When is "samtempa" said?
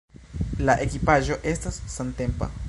1.99-2.51